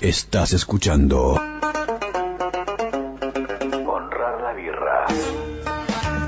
[0.00, 1.34] Estás escuchando.
[3.86, 5.06] Honrar la birra.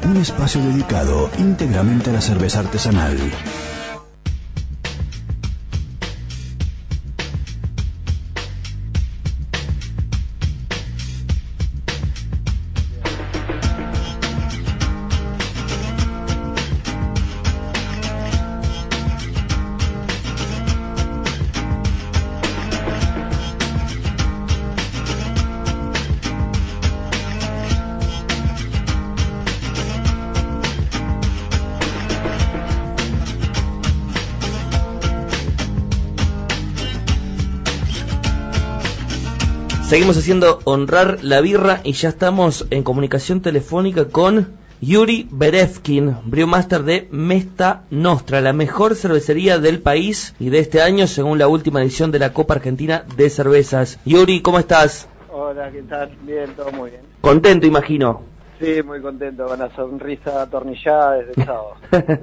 [0.05, 3.17] Un espacio dedicado íntegramente a la cerveza artesanal.
[39.91, 46.85] Seguimos haciendo honrar la birra y ya estamos en comunicación telefónica con Yuri Berevkin, brewmaster
[46.85, 51.83] de Mesta Nostra, la mejor cervecería del país y de este año según la última
[51.83, 53.99] edición de la Copa Argentina de Cervezas.
[54.05, 55.09] Yuri, ¿cómo estás?
[55.29, 56.17] Hola, ¿qué tal?
[56.23, 57.03] Bien, todo muy bien.
[57.21, 58.23] Contento, imagino.
[58.61, 61.75] Sí, muy contento, con la sonrisa atornillada desde el sábado.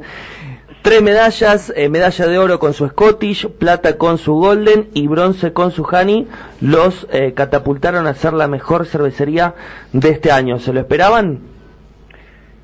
[0.81, 5.51] Tres medallas, eh, medalla de oro con su Scottish, plata con su Golden y bronce
[5.51, 6.27] con su Honey,
[6.61, 9.53] los eh, catapultaron a ser la mejor cervecería
[9.91, 10.59] de este año.
[10.59, 11.39] ¿Se lo esperaban?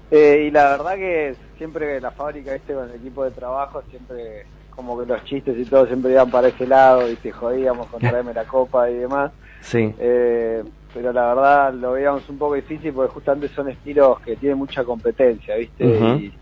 [0.09, 4.45] Eh, y la verdad que siempre la fábrica, este con el equipo de trabajo, siempre
[4.69, 7.99] como que los chistes y todo siempre iban para ese lado, y te jodíamos con
[7.99, 9.31] traerme la copa y demás.
[9.61, 9.93] Sí.
[9.97, 14.83] pero la verdad lo veíamos un poco difícil porque justamente son estilos que tienen mucha
[14.83, 15.85] competencia, ¿viste?
[15.85, 16.33] y,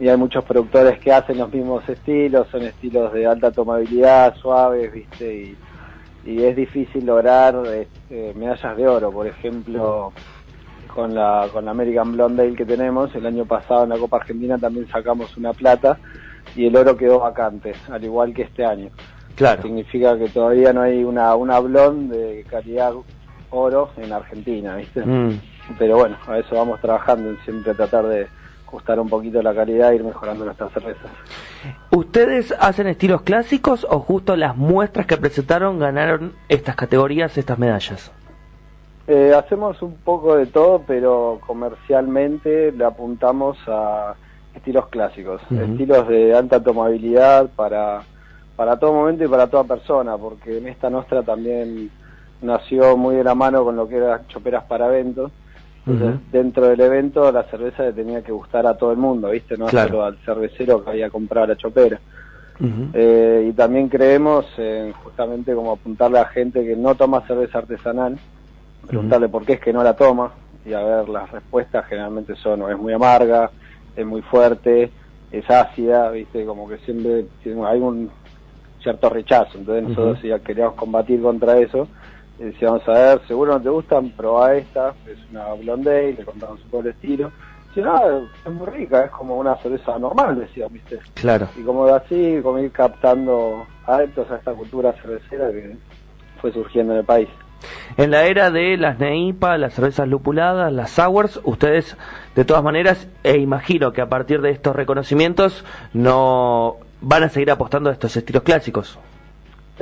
[0.00, 4.90] y hay muchos productores que hacen los mismos estilos, son estilos de alta tomabilidad, suaves,
[4.90, 5.34] ¿viste?
[5.34, 5.56] Y,
[6.24, 10.12] y es difícil lograr este, medallas de oro, por ejemplo,
[10.94, 14.16] con la, con la American Blonde Ale que tenemos, el año pasado en la Copa
[14.16, 15.98] Argentina también sacamos una plata
[16.56, 18.88] y el oro quedó vacante, al igual que este año.
[19.36, 19.62] Claro.
[19.62, 22.94] Significa que todavía no hay una, una blonde de calidad
[23.50, 25.04] oro en Argentina, ¿viste?
[25.04, 25.40] Mm.
[25.78, 28.39] Pero bueno, a eso vamos trabajando, siempre tratar de
[28.70, 31.10] ajustar un poquito la calidad e ir mejorando nuestras cervezas.
[31.90, 38.12] ¿Ustedes hacen estilos clásicos o justo las muestras que presentaron ganaron estas categorías, estas medallas?
[39.08, 44.14] Eh, hacemos un poco de todo, pero comercialmente le apuntamos a
[44.54, 48.02] estilos clásicos, estilos de alta tomabilidad para,
[48.54, 51.90] para todo momento y para toda persona, porque en esta nuestra también
[52.40, 55.32] nació muy de la mano con lo que eran choperas para eventos
[56.30, 59.56] dentro del evento la cerveza le tenía que gustar a todo el mundo, ¿viste?
[59.56, 62.00] No solo al cervecero que había comprado la chopera.
[62.92, 68.18] Eh, y también creemos en justamente como apuntarle a gente que no toma cerveza artesanal,
[68.86, 70.32] preguntarle por qué es que no la toma
[70.66, 73.50] y a ver las respuestas generalmente son o es muy amarga,
[73.96, 74.90] es muy fuerte,
[75.32, 77.24] es ácida, viste, como que siempre
[77.66, 78.10] hay un
[78.82, 81.88] cierto rechazo, entonces nosotros ya queríamos combatir contra eso
[82.40, 86.24] y decíamos, a ver, seguro no te gustan, probá esta, es una blonde, y le
[86.24, 87.30] contamos un poco el estilo.
[87.74, 90.98] Si no, es muy rica, es como una cerveza normal, decíamos, ¿viste?
[91.14, 91.48] Claro.
[91.56, 95.76] Y como así, como ir captando adeptos a esta cultura cervecera que
[96.40, 97.28] fue surgiendo en el país.
[97.98, 101.94] En la era de las NEIPA, las cervezas lupuladas, las sours, ustedes
[102.34, 105.62] de todas maneras, e imagino que a partir de estos reconocimientos
[105.92, 108.98] no van a seguir apostando a estos estilos clásicos.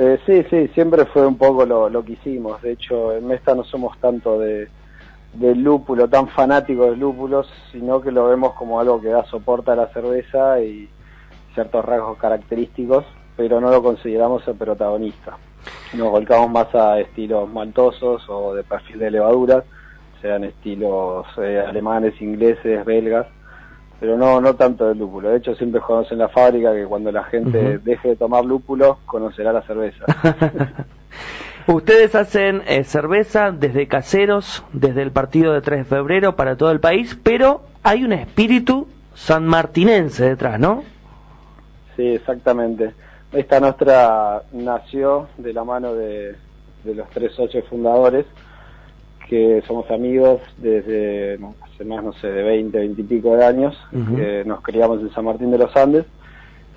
[0.01, 2.61] Eh, sí, sí, siempre fue un poco lo, que hicimos.
[2.61, 4.69] De hecho, en Mesta no somos tanto de,
[5.37, 9.75] lúpulo, tan fanáticos de lúpulos, sino que lo vemos como algo que da soporte a
[9.75, 10.87] la cerveza y
[11.53, 13.03] ciertos rasgos característicos,
[13.35, 15.37] pero no lo consideramos el protagonista.
[15.93, 19.65] Nos volcamos más a estilos maltosos o de perfil de levaduras,
[20.21, 23.27] sean estilos eh, alemanes, ingleses, belgas,
[23.99, 25.29] pero no no tanto del lúpulo.
[25.29, 28.99] De hecho, siempre jugamos en la fábrica que cuando la gente deje de tomar lúpulo,
[29.05, 30.05] conocerá la cerveza.
[31.67, 36.71] Ustedes hacen eh, cerveza desde caseros, desde el partido de 3 de febrero para todo
[36.71, 40.83] el país, pero hay un espíritu sanmartinense detrás, ¿no?
[41.95, 42.93] Sí, exactamente.
[43.31, 46.35] Esta nuestra nació de la mano de,
[46.83, 48.25] de los tres socios fundadores,
[49.29, 53.77] que somos amigos desde hace más, no sé, de 20, 20 y pico de años,
[54.15, 56.05] que nos criamos en San Martín de los Andes,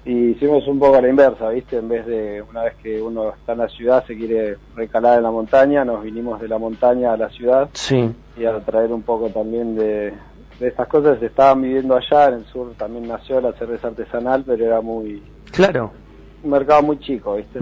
[0.04, 1.78] y hicimos un poco a la inversa, ¿viste?
[1.78, 5.22] En vez de una vez que uno está en la ciudad, se quiere recalar en
[5.22, 8.12] la montaña, nos vinimos de la montaña a la ciudad, sí.
[8.36, 10.12] y a traer un poco también de,
[10.60, 14.66] de estas cosas, estaban viviendo allá, en el sur también nació la cerveza artesanal, pero
[14.66, 15.22] era muy...
[15.52, 16.01] Claro
[16.42, 17.58] un mercado muy chico, ¿viste?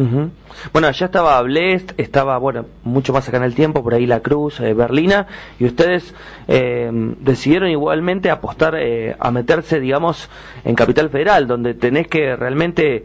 [0.72, 4.20] Bueno, allá estaba Blest, estaba, bueno, mucho más acá en el tiempo, por ahí La
[4.20, 5.26] Cruz, eh, Berlina,
[5.58, 6.14] y ustedes
[6.48, 6.90] eh,
[7.20, 10.28] decidieron igualmente apostar eh, a meterse, digamos,
[10.64, 13.04] en Capital Federal, donde tenés que realmente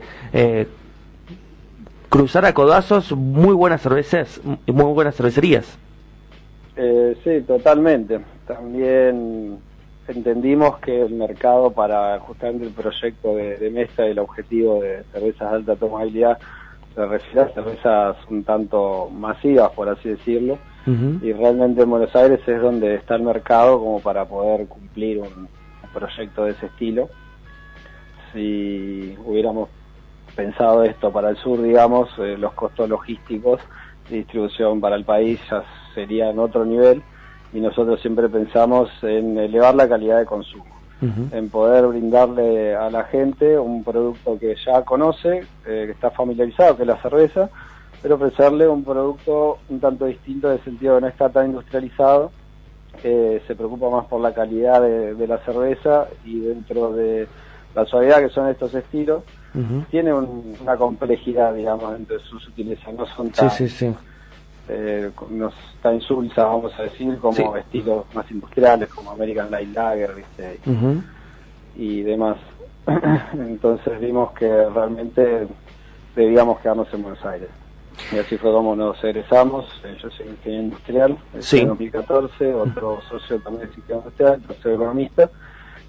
[2.10, 5.78] cruzar a codazos muy buenas cervezas, muy buenas cervecerías.
[6.78, 8.20] Eh, sí, totalmente.
[8.48, 9.60] También
[10.08, 15.04] entendimos que el mercado para justamente el proyecto de, de Mesa y el objetivo de
[15.12, 16.40] cervezas de alta tomabilidad
[16.96, 20.58] se refiere a cervezas un tanto masivas, por así decirlo,
[20.88, 25.50] y realmente en Buenos Aires es donde está el mercado como para poder cumplir un,
[25.94, 27.10] proyecto de ese estilo.
[28.34, 29.70] Si hubiéramos
[30.36, 33.62] pensado esto para el sur, digamos, eh, los costos logísticos
[34.10, 35.64] de distribución para el país ya
[35.94, 37.02] serían otro nivel
[37.56, 40.66] y nosotros siempre pensamos en elevar la calidad de consumo,
[41.02, 46.76] en poder brindarle a la gente un producto que ya conoce, eh, que está familiarizado,
[46.76, 47.50] que es la cerveza,
[48.02, 52.32] pero ofrecerle un producto un tanto distinto en el sentido que no está tan industrializado,
[53.02, 57.28] se preocupa más por la calidad de, la cerveza y dentro de
[57.76, 59.24] la suavidad que son estos estilos,
[59.92, 63.50] tiene una complejidad, digamos, dentro de sus sutileza, no son tan...
[63.50, 63.96] Sí, sí, sí
[64.68, 70.24] eh, nos está insulsa, vamos a decir, como estilos más industriales, como American Light Lager,
[71.76, 72.38] y demás.
[73.34, 75.48] Entonces vimos que realmente
[76.16, 77.50] debíamos quedarnos en Buenos Aires.
[78.12, 79.66] Y así fue como nos egresamos.
[79.84, 85.30] Eh, yo soy ingeniero industrial en 2014, otro socio también es ingeniero industrial, soy economista.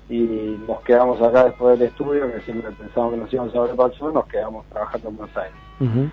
[0.09, 3.75] Y nos quedamos acá después del estudio, que siempre pensábamos que nos íbamos a ver
[3.75, 6.13] para el sur, nos quedamos trabajando en Buenos Aires.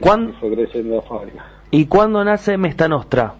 [0.00, 0.30] ¿Cuándo?
[0.30, 1.44] Y fue creciendo la fábrica.
[1.76, 3.34] ¿Y cuándo nace Mesta Nostra?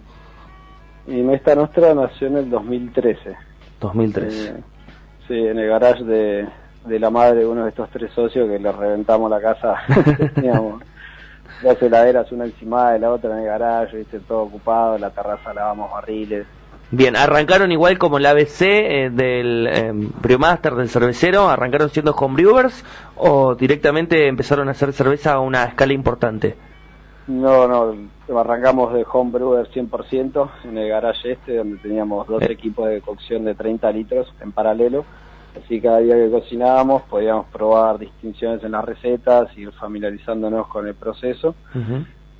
[1.06, 3.36] Y Mesta Nostra nació en el 2013.
[3.80, 4.48] 2013.
[4.48, 4.54] Eh,
[5.28, 6.48] sí, en el garage de,
[6.84, 9.76] de la madre de uno de estos tres socios que le reventamos la casa.
[10.34, 10.82] Teníamos
[11.62, 15.54] dos heladeras, una encima de la otra en el garage, viste, todo ocupado, la terraza
[15.54, 16.44] lavamos barriles.
[16.90, 22.84] Bien, arrancaron igual como el ABC eh, del eh, Brewmaster, del cervecero, arrancaron siendo homebrewers
[23.14, 26.56] o directamente empezaron a hacer cerveza a una escala importante.
[27.26, 33.00] No, no, arrancamos de homebrewer 100% en el garage este, donde teníamos dos equipos de
[33.00, 35.04] cocción de 30 litros en paralelo.
[35.56, 40.94] Así cada día que cocinábamos podíamos probar distinciones en las recetas, ir familiarizándonos con el
[40.94, 41.54] proceso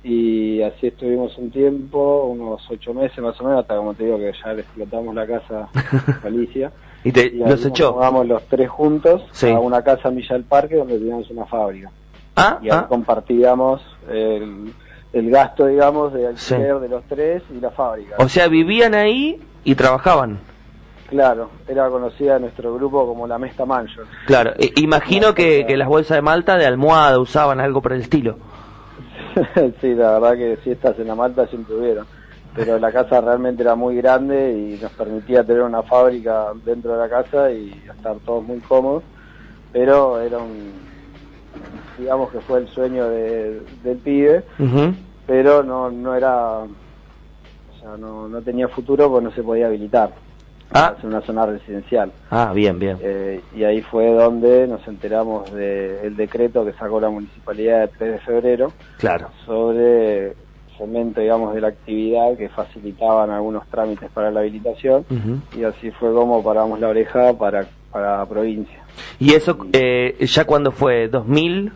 [0.05, 4.19] y así estuvimos un tiempo, unos ocho meses más o menos, hasta como te digo
[4.19, 6.71] que ya le explotamos la casa a Alicia.
[7.03, 7.93] ¿Y, te, los echó?
[7.95, 11.91] Vamos los tres juntos a una casa en Villa del Parque donde teníamos una fábrica.
[12.35, 12.85] Ah, y ahí ah.
[12.87, 14.73] compartíamos el,
[15.13, 18.15] el, gasto, digamos, de alquiler de los tres y la fábrica.
[18.19, 20.39] O sea, vivían ahí y trabajaban.
[21.07, 24.05] Claro, era conocida nuestro grupo como la Mesta Mansion.
[24.25, 28.01] Claro, e, imagino que, que las bolsas de Malta de almohada usaban algo por el
[28.01, 28.37] estilo.
[29.81, 32.07] sí, la verdad que fiestas en la Malta siempre hubieron,
[32.55, 36.97] pero la casa realmente era muy grande y nos permitía tener una fábrica dentro de
[36.97, 39.03] la casa y estar todos muy cómodos,
[39.71, 40.73] pero era un,
[41.97, 44.43] digamos que fue el sueño de, del pibe,
[45.25, 50.11] pero no, no era, o sea, no, no tenía futuro porque no se podía habilitar.
[50.71, 50.95] Ah.
[51.01, 52.11] en una zona residencial.
[52.31, 52.97] Ah, bien, bien.
[53.01, 58.11] Eh, y ahí fue donde nos enteramos del decreto que sacó la municipalidad el 3
[58.13, 58.71] de febrero.
[58.97, 59.29] Claro.
[59.45, 60.33] Sobre
[60.77, 65.05] fomento, digamos, de la actividad que facilitaban algunos trámites para la habilitación.
[65.57, 68.83] Y así fue como paramos la oreja para, para la provincia.
[69.19, 71.09] ¿Y eso eh, ya cuando fue?
[71.09, 71.71] ¿2000?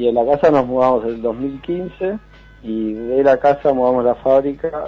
[0.00, 2.18] Y en la casa nos mudamos en el 2015
[2.62, 4.86] y de la casa mudamos la fábrica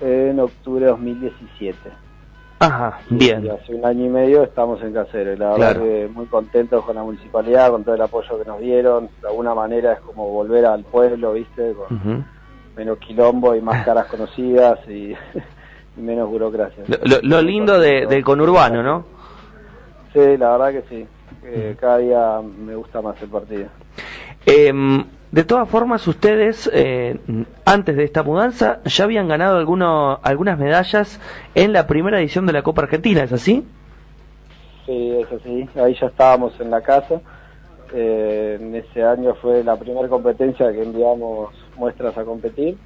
[0.00, 1.78] en octubre de 2017.
[2.58, 3.44] Ajá, bien.
[3.44, 5.34] Y hace un año y medio estamos en Casero.
[5.34, 8.58] Y la verdad que muy contentos con la municipalidad, con todo el apoyo que nos
[8.58, 9.08] dieron.
[9.22, 11.72] De alguna manera es como volver al pueblo, ¿viste?
[11.74, 12.26] Con
[12.76, 15.14] menos quilombo y más caras conocidas y,
[15.96, 16.82] menos burocracia.
[17.22, 19.04] Lo, lindo de, del conurbano, ¿no?
[20.12, 21.06] Sí, la verdad que sí.
[21.78, 23.68] Cada día me gusta más el partido.
[24.46, 24.72] Eh,
[25.34, 27.18] de todas formas, ustedes, eh,
[27.64, 31.20] antes de esta mudanza, ya habían ganado alguno, algunas medallas
[31.56, 33.64] en la primera edición de la Copa Argentina, ¿es así?
[34.86, 35.68] Sí, es así.
[35.74, 37.20] Ahí ya estábamos en la casa.
[37.92, 42.76] Eh, en ese año fue la primera competencia que enviamos muestras a competir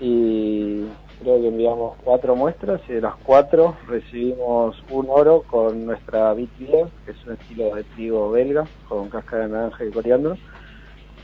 [0.00, 0.84] y
[1.24, 6.50] creo que enviamos cuatro muestras y de las cuatro recibimos un oro con nuestra Beat
[6.58, 10.36] que es un estilo de trigo belga con cáscara de naranja y coriandro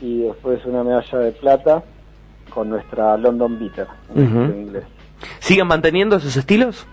[0.01, 1.83] y después una medalla de plata
[2.49, 4.83] con nuestra London Bitter en inglés.
[5.39, 6.87] ¿Siguen manteniendo esos estilos?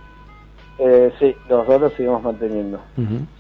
[0.78, 2.78] Eh, sí, los dos los seguimos manteniendo.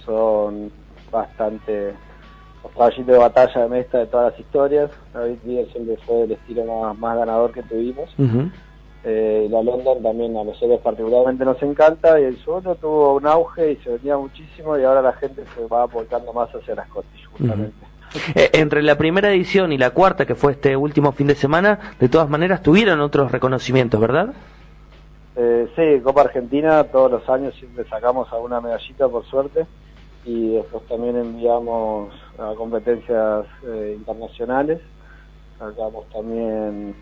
[0.04, 0.72] Son
[1.12, 1.92] bastante
[2.62, 4.90] los caballitos de batalla de Mesta de todas las historias.
[5.12, 8.08] David Beer siempre fue el estilo más, ganador que tuvimos.
[9.04, 13.72] Eh, la London también a nosotros particularmente nos encanta y el suelo tuvo un auge
[13.72, 17.26] y se vendía muchísimo y ahora la gente se va volcando más hacia las Scottish
[17.30, 17.86] justamente.
[18.34, 21.94] Eh, entre la primera edición y la cuarta, que fue este último fin de semana,
[22.00, 24.34] de todas maneras tuvieron otros reconocimientos, ¿verdad?
[25.36, 29.66] Eh, sí, Copa Argentina, todos los años siempre sacamos alguna medallita, por suerte,
[30.24, 34.80] y después también enviamos a competencias eh, internacionales.
[35.58, 36.94] Sacamos también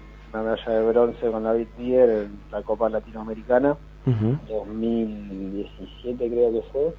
[0.42, 6.94] medalla de bronce con David Bier en la Copa Latinoamericana, 2017 creo que fue.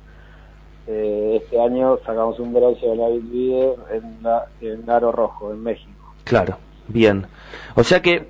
[0.89, 5.61] Eh, este año sacamos un bronce con David Bier en, la, en Aro Rojo, en
[5.63, 6.13] México.
[6.23, 7.27] Claro, bien.
[7.75, 8.25] O sea que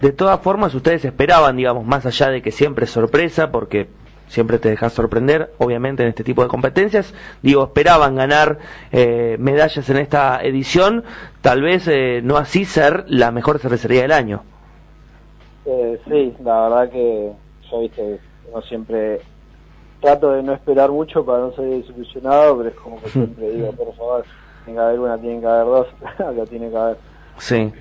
[0.00, 3.88] de todas formas, ustedes esperaban, digamos, más allá de que siempre es sorpresa, porque
[4.30, 7.12] siempre te dejas sorprender, obviamente, en este tipo de competencias.
[7.42, 8.58] Digo, esperaban ganar
[8.92, 11.04] eh, medallas en esta edición,
[11.42, 14.42] tal vez eh, no así ser la mejor cervecería del año.
[15.66, 17.32] Eh, sí, la verdad que
[17.70, 18.20] yo, viste,
[18.52, 19.20] no siempre
[20.00, 23.72] trato de no esperar mucho para no ser desilusionado, pero es como que siempre digo,
[23.72, 24.24] por favor,
[24.64, 26.96] tiene que haber una, tiene que haber dos, acá tiene que haber.
[27.38, 27.72] Sí.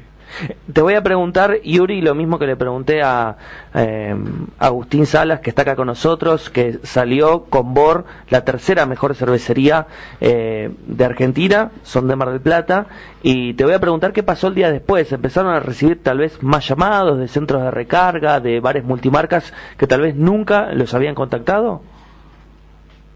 [0.72, 3.36] Te voy a preguntar, Yuri, lo mismo que le pregunté a
[3.74, 4.16] eh,
[4.60, 9.88] Agustín Salas, que está acá con nosotros, que salió con Bor, la tercera mejor cervecería
[10.22, 12.86] eh, de Argentina, son de Mar del Plata,
[13.24, 15.12] y te voy a preguntar qué pasó el día después.
[15.12, 19.88] ¿Empezaron a recibir tal vez más llamados de centros de recarga, de bares multimarcas, que
[19.88, 21.82] tal vez nunca los habían contactado?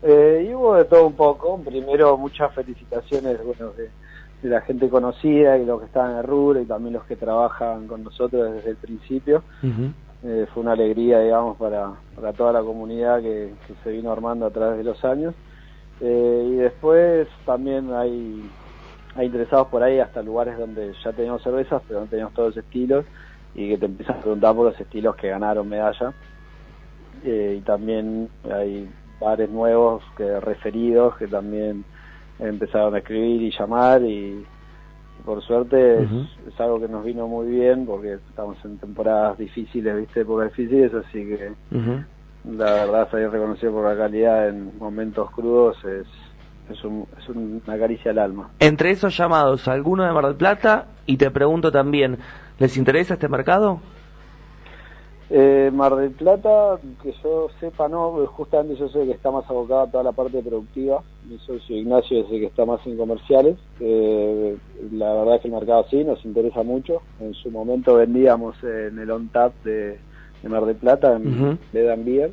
[0.01, 1.57] Eh, y hubo de todo un poco.
[1.61, 3.71] Primero, muchas felicitaciones bueno,
[4.43, 7.15] de la gente conocida y los que estaban en el rubro y también los que
[7.15, 9.41] trabajan con nosotros desde el principio.
[10.25, 14.51] Eh, fue una alegría, digamos, para, para toda la comunidad que, se vino armando a
[14.51, 15.33] través de los años.
[16.01, 18.49] Eh, y después también hay,
[19.15, 22.65] hay interesados por ahí hasta lugares donde ya teníamos cervezas, pero no teníamos todos los
[22.65, 23.05] estilos
[23.55, 26.13] y que te empiezan a preguntar por los estilos que ganaron medalla.
[27.23, 28.89] Eh, y también hay
[29.21, 31.85] bares nuevos que referidos que también
[32.39, 34.45] empezaron a escribir y llamar y,
[35.25, 40.21] por suerte es, algo que nos vino muy bien porque estamos en temporadas difíciles, viste,
[40.21, 41.51] épocas difíciles, así que
[42.45, 46.07] la verdad salir reconocido por la calidad en momentos crudos es,
[46.69, 48.49] es, un, es una caricia al alma.
[48.59, 50.87] Entre esos llamados, ¿alguno de Mar del Plata?
[51.05, 52.17] Y te pregunto también,
[52.59, 53.79] ¿les interesa este mercado?
[55.29, 59.83] Eh, Mar del Plata, que yo sepa, no, justamente yo sé que está más abocada
[59.83, 61.01] a toda la parte productiva.
[61.27, 63.57] Mi socio Ignacio es el que está más en comerciales.
[63.79, 64.57] Eh,
[64.91, 67.01] la verdad es que el mercado sí, nos interesa mucho.
[67.19, 69.97] En su momento vendíamos en el on-tap de,
[70.47, 72.31] Mar del Plata, en uh Beer.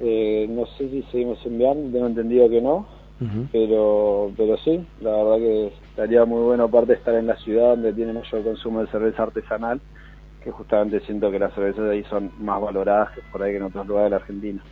[0.00, 2.86] Eh, no sé si seguimos enviando, tengo entendido que no,
[3.50, 7.92] pero pero sí, la verdad que estaría muy bueno aparte estar en la ciudad donde
[7.92, 9.80] tiene mayor consumo de cerveza artesanal
[10.48, 13.58] que justamente siento que las cervezas de ahí son más valoradas que por ahí que
[13.58, 14.62] en otros lugares de la Argentina.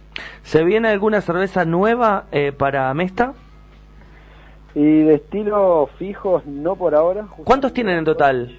[0.43, 3.35] ¿Se viene alguna cerveza nueva eh, para Mesta?
[4.75, 7.27] Y de estilo fijos, no por ahora.
[7.45, 8.59] ¿Cuántos tienen en total?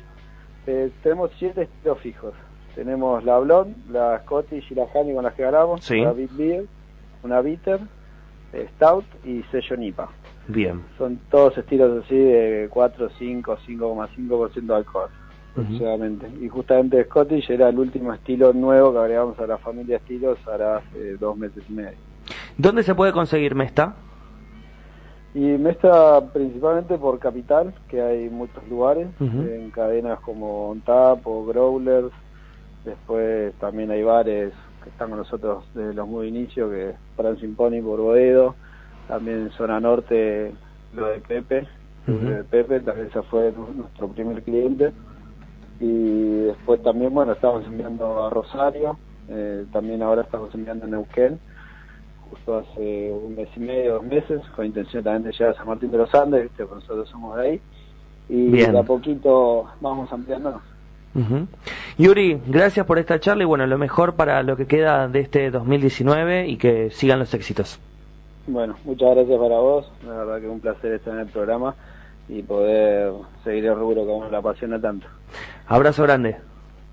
[0.67, 2.33] Eh, tenemos siete estilos fijos.
[2.75, 6.65] Tenemos la Blonde, la Scottish y la Honey con las que ganamos, la Big Beer,
[7.23, 7.79] una Bitter,
[8.53, 10.09] eh, Stout y sello Nipa.
[10.47, 10.83] Bien.
[10.99, 15.09] Son todos estilos así de 4, 5, 5,5% de alcohol
[15.61, 16.29] aproximadamente.
[16.41, 20.77] Y justamente Scottish era el último estilo nuevo que agregamos a la familia estilos ahora
[20.77, 21.97] hace dos meses y medio.
[22.57, 23.95] ¿Dónde se puede conseguir Mesta?
[25.33, 32.11] Y Mesta principalmente por Capital, que hay muchos lugares, en cadenas como OnTap o Growlers.
[32.85, 37.55] Después también hay bares que están con nosotros desde los muy inicios, que es Francine
[37.55, 38.55] Pony por Boedo.
[39.07, 40.53] También en zona norte
[40.93, 41.67] lo de Pepe,
[42.07, 44.91] de Pepe, también ese fue nuestro primer cliente
[45.79, 48.97] y después también, bueno, estamos enviando a Rosario,
[49.29, 51.39] eh, también ahora estamos enviando a Neuquén,
[52.29, 55.67] justo hace un mes y medio, dos meses, con intención también de llegar a San
[55.67, 56.63] Martín de los Andes, ¿viste?
[56.63, 57.61] nosotros somos de ahí,
[58.29, 60.61] y de a poquito vamos ampliándonos.
[61.97, 65.49] Yuri, gracias por esta charla y bueno, lo mejor para lo que queda de este
[65.49, 67.79] 2019 y que sigan los éxitos.
[68.45, 71.75] Bueno, muchas gracias para vos, la verdad que es un placer estar en el programa
[72.29, 75.07] y poder seguir el rubro que a uno le apasiona tanto.
[75.67, 76.37] Abrazo grande.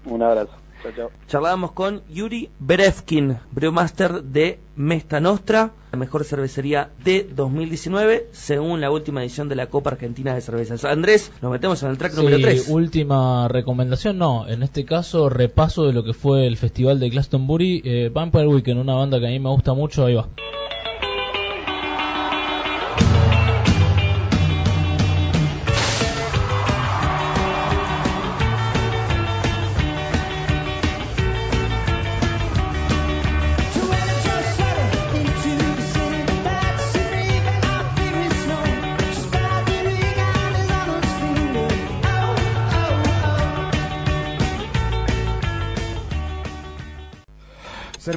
[0.04, 0.52] Un abrazo.
[0.82, 1.10] Chao, chao.
[1.28, 8.90] Charlábamos con Yuri Berevkin, brewmaster de Mesta Nostra, la mejor cervecería de 2019, según la
[8.90, 10.84] última edición de la Copa Argentina de Cervezas.
[10.84, 12.68] Andrés, nos metemos en el track número 3.
[12.68, 17.80] última recomendación, no, en este caso repaso de lo que fue el festival de Glastonbury,
[17.84, 20.28] eh, Vampire Weekend, una banda que a mí me gusta mucho, ahí va.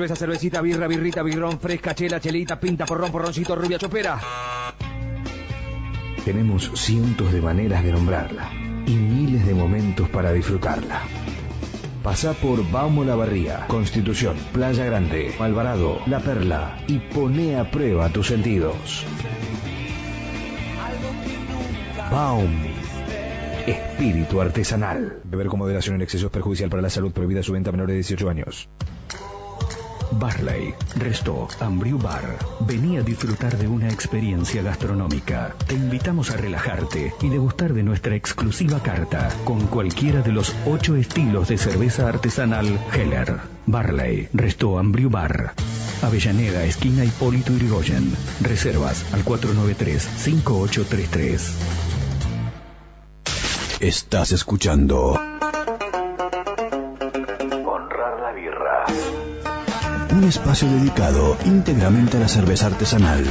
[0.07, 4.17] Cerveza, cervecita, birra, birrita, birrón, fresca, chela, chelita, pinta, porrón, porroncito, rubia, chopera.
[6.23, 8.49] Tenemos cientos de maneras de nombrarla
[8.85, 11.01] y miles de momentos para disfrutarla.
[12.03, 18.07] Pasa por Baumo La Barría, Constitución, Playa Grande, Alvarado, La Perla y pone a prueba
[18.07, 19.05] tus sentidos.
[22.09, 22.63] Baum.
[23.65, 25.19] Espíritu artesanal.
[25.25, 27.11] Beber con moderación en exceso es perjudicial para la salud.
[27.11, 28.69] Prohibida su venta a menores de 18 años.
[30.19, 32.38] Barley, Resto, Ambriu Bar.
[32.62, 35.53] Vení a disfrutar de una experiencia gastronómica.
[35.67, 40.95] Te invitamos a relajarte y degustar de nuestra exclusiva carta con cualquiera de los ocho
[40.95, 43.39] estilos de cerveza artesanal Heller.
[43.65, 45.53] Barley, Resto, Ambriu Bar.
[46.01, 48.12] Avellaneda, esquina Hipólito Yrigoyen.
[48.41, 51.51] Reservas al 493-5833.
[53.79, 55.37] Estás escuchando.
[60.17, 63.24] Un espacio dedicado íntegramente a la cerveza artesanal.